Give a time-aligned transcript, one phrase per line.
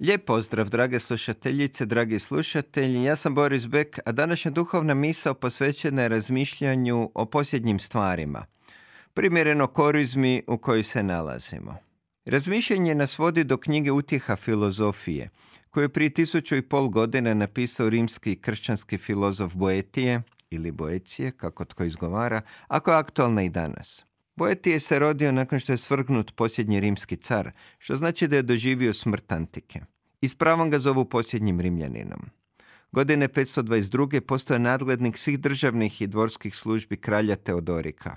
[0.00, 3.04] Lijep pozdrav, drage slušateljice, dragi slušatelji.
[3.04, 8.46] Ja sam Boris Bek, a današnja duhovna misao posvećena je razmišljanju o posljednjim stvarima.
[9.14, 11.76] Primjereno korizmi u kojoj se nalazimo.
[12.24, 15.30] Razmišljanje nas vodi do knjige Utjeha filozofije,
[15.70, 21.64] koju je prije tisuću i pol godina napisao rimski kršćanski filozof Boetije, ili Boecije, kako
[21.64, 24.09] tko izgovara, ako je aktualna i danas.
[24.36, 28.92] Boetije se rodio nakon što je svrgnut posljednji rimski car, što znači da je doživio
[28.92, 29.80] smrt antike.
[30.20, 32.20] I s pravom ga zovu posljednjim rimljaninom.
[32.92, 34.20] Godine 522.
[34.20, 38.16] postoje nadglednik svih državnih i dvorskih službi kralja Teodorika.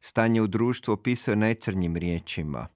[0.00, 2.68] Stanje u društvu opisuje najcrnjim riječima.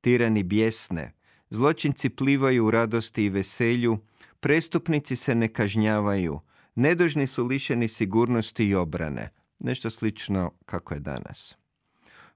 [0.00, 1.12] Tirani bjesne,
[1.50, 3.98] zločinci plivaju u radosti i veselju,
[4.40, 6.40] prestupnici se ne kažnjavaju,
[6.74, 9.30] nedužni su lišeni sigurnosti i obrane.
[9.58, 11.56] Nešto slično kako je danas.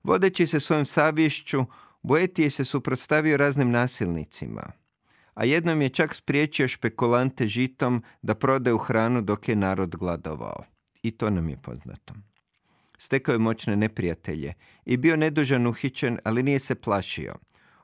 [0.09, 1.65] Vodeći se svojom savješću,
[2.03, 4.63] Boetije se suprotstavio raznim nasilnicima,
[5.35, 10.65] a jednom je čak spriječio špekulante žitom da prodaju hranu dok je narod gladovao.
[11.03, 12.15] I to nam je poznato.
[12.99, 17.35] Stekao je moćne neprijatelje i bio nedužan uhićen, ali nije se plašio.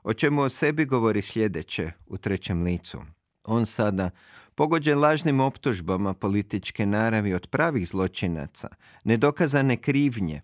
[0.03, 3.01] O čemu o sebi govori sljedeće u trećem licu.
[3.43, 4.09] On sada,
[4.55, 8.67] pogođen lažnim optužbama političke naravi od pravih zločinaca,
[9.03, 10.41] nedokazane krivnje,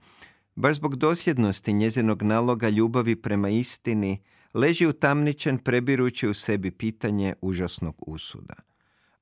[0.61, 4.23] baš zbog dosljednosti njezinog naloga ljubavi prema istini,
[4.53, 8.53] leži utamničen prebirući u sebi pitanje užasnog usuda.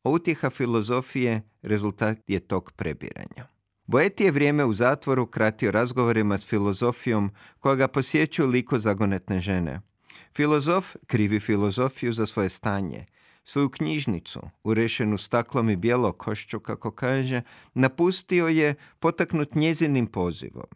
[0.04, 3.48] Utjeha filozofije rezultat je tog prebiranja.
[3.86, 9.82] Boeti je vrijeme u zatvoru kratio razgovorima s filozofijom koja ga posjećuju liko zagonetne žene.
[10.36, 13.06] Filozof krivi filozofiju za svoje stanje.
[13.44, 15.78] Svoju knjižnicu, urešenu staklom i
[16.18, 17.42] košću, kako kaže,
[17.74, 20.68] napustio je potaknut njezinim pozivom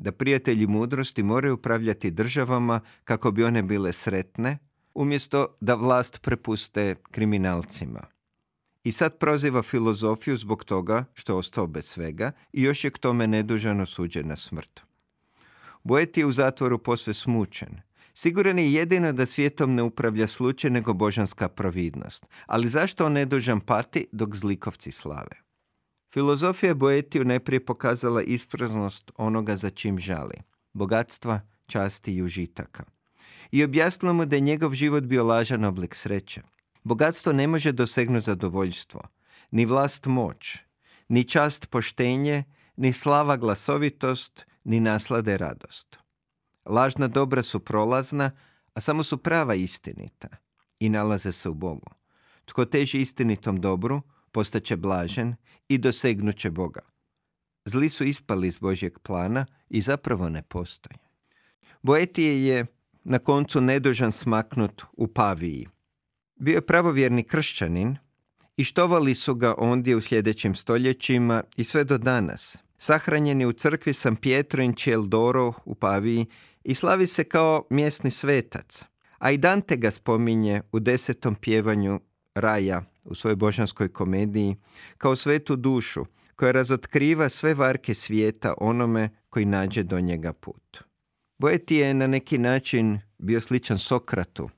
[0.00, 4.58] da prijatelji mudrosti moraju upravljati državama kako bi one bile sretne,
[4.94, 8.00] umjesto da vlast prepuste kriminalcima.
[8.84, 13.26] I sad proziva filozofiju zbog toga što ostao bez svega i još je k tome
[13.26, 14.80] nedužano suđen na smrt.
[15.84, 17.80] Boeti je u zatvoru posve smučen.
[18.14, 22.26] Siguran je jedino da svijetom ne upravlja slučaj nego božanska providnost.
[22.46, 25.49] Ali zašto on nedužan pati dok zlikovci slave?
[26.12, 30.34] Filozofija Boetiju najprije pokazala ispraznost onoga za čim žali,
[30.72, 32.84] bogatstva, časti i užitaka.
[33.50, 36.42] I objasnila mu da je njegov život bio lažan oblik sreće.
[36.84, 39.00] Bogatstvo ne može dosegnuti zadovoljstvo,
[39.50, 40.58] ni vlast moć,
[41.08, 42.44] ni čast poštenje,
[42.76, 45.98] ni slava glasovitost, ni naslade radost.
[46.66, 48.30] Lažna dobra su prolazna,
[48.74, 50.28] a samo su prava istinita
[50.80, 51.90] i nalaze se u Bogu.
[52.44, 55.34] Tko teži istinitom dobru, postaće blažen
[55.68, 56.80] i dosegnut će Boga.
[57.64, 60.96] Zli su ispali iz Božjeg plana i zapravo ne postoje.
[61.82, 62.66] Boetije je
[63.04, 65.68] na koncu nedužan smaknut u Paviji.
[66.36, 67.96] Bio je pravovjerni kršćanin
[68.56, 72.56] i štovali su ga ondje u sljedećim stoljećima i sve do danas.
[72.78, 76.26] Sahranjen je u crkvi San Pietro in Ciel d'Oro u Paviji
[76.64, 78.84] i slavi se kao mjesni svetac.
[79.18, 82.00] A i Dante ga spominje u desetom pjevanju
[82.34, 84.56] raja u svojoj božanskoj komediji
[84.98, 86.04] kao svetu dušu
[86.36, 90.82] koja razotkriva sve varke svijeta onome koji nađe do njega put.
[91.38, 94.50] Boeti je na neki način bio sličan Sokratu,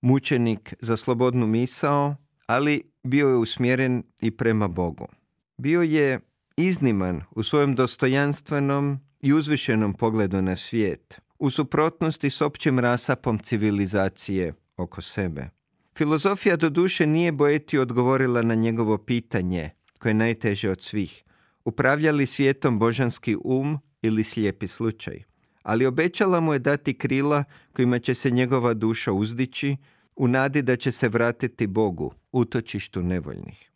[0.00, 2.16] mučenik za slobodnu misao,
[2.46, 5.08] ali bio je usmjeren i prema Bogu.
[5.56, 6.20] Bio je
[6.56, 14.52] izniman u svojem dostojanstvenom i uzvišenom pogledu na svijet, u suprotnosti s općim rasapom civilizacije
[14.76, 15.59] oko sebe.
[16.00, 21.24] Filozofija do duše nije Boeti odgovorila na njegovo pitanje, koje je najteže od svih.
[21.64, 25.22] Upravlja li svijetom božanski um ili slijepi slučaj?
[25.62, 29.76] Ali obećala mu je dati krila kojima će se njegova duša uzdići,
[30.16, 33.70] u nadi da će se vratiti Bogu, utočištu nevoljnih.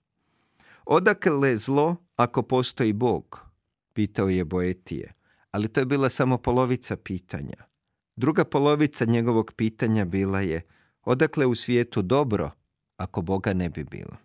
[0.87, 3.41] Odakle zlo ako postoji Bog?
[3.93, 5.13] Pitao je Boetije,
[5.51, 7.65] ali to je bila samo polovica pitanja.
[8.17, 10.63] Druga polovica njegovog pitanja bila je–
[11.05, 12.51] Odakle u svijetu dobro
[12.97, 14.24] ako Boga ne bi bilo?